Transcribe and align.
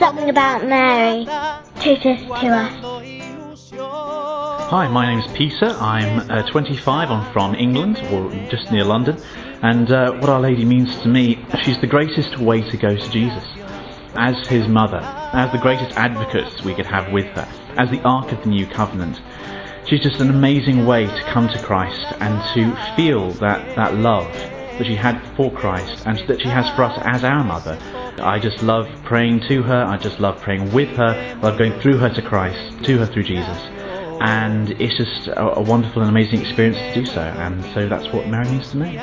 something 0.00 0.30
about 0.30 0.64
Mary 0.64 1.26
Totus 1.76 2.22
2us. 2.22 2.80
Hi, 4.70 4.88
my 4.88 5.06
name 5.06 5.18
is 5.18 5.30
Peter. 5.36 5.66
I'm 5.66 6.30
uh, 6.30 6.42
25. 6.50 7.10
I'm 7.10 7.32
from 7.34 7.54
England, 7.54 7.98
or 8.10 8.30
just 8.48 8.72
near 8.72 8.84
London. 8.84 9.22
And 9.62 9.92
uh, 9.92 10.12
what 10.12 10.30
Our 10.30 10.40
Lady 10.40 10.64
means 10.64 10.98
to 11.02 11.08
me, 11.08 11.44
she's 11.62 11.78
the 11.82 11.86
greatest 11.86 12.38
way 12.38 12.62
to 12.70 12.76
go 12.78 12.96
to 12.96 13.10
Jesus. 13.10 13.44
As 14.14 14.48
his 14.48 14.66
mother, 14.68 15.00
as 15.34 15.52
the 15.52 15.58
greatest 15.58 15.94
advocate 15.98 16.64
we 16.64 16.74
could 16.74 16.86
have 16.86 17.12
with 17.12 17.26
her, 17.36 17.46
as 17.76 17.90
the 17.90 18.00
Ark 18.00 18.32
of 18.32 18.42
the 18.42 18.48
New 18.48 18.66
Covenant. 18.66 19.20
She's 19.86 20.00
just 20.00 20.18
an 20.20 20.30
amazing 20.30 20.86
way 20.86 21.04
to 21.04 21.22
come 21.24 21.48
to 21.48 21.62
Christ 21.62 22.06
and 22.20 22.42
to 22.54 22.96
feel 22.96 23.32
that, 23.32 23.76
that 23.76 23.96
love 23.96 24.34
that 24.80 24.86
she 24.86 24.96
had 24.96 25.20
for 25.36 25.52
Christ 25.52 26.06
and 26.06 26.18
that 26.26 26.40
she 26.40 26.48
has 26.48 26.68
for 26.74 26.84
us 26.84 26.98
as 27.04 27.22
our 27.22 27.44
mother. 27.44 27.78
I 28.18 28.38
just 28.38 28.62
love 28.62 28.88
praying 29.04 29.40
to 29.48 29.62
her, 29.62 29.84
I 29.84 29.98
just 29.98 30.20
love 30.20 30.40
praying 30.40 30.72
with 30.72 30.88
her, 30.96 31.04
I 31.04 31.34
love 31.34 31.58
going 31.58 31.78
through 31.80 31.98
her 31.98 32.08
to 32.08 32.22
Christ, 32.22 32.82
to 32.84 32.98
her 32.98 33.06
through 33.06 33.24
Jesus. 33.24 33.58
And 34.22 34.70
it's 34.72 34.96
just 34.96 35.28
a, 35.28 35.58
a 35.58 35.62
wonderful 35.62 36.02
and 36.02 36.10
amazing 36.10 36.40
experience 36.40 36.78
to 36.78 36.94
do 36.94 37.06
so, 37.06 37.20
and 37.20 37.62
so 37.74 37.88
that's 37.88 38.08
what 38.08 38.26
Mary 38.26 38.48
means 38.48 38.70
to 38.70 38.78
me. 38.78 38.96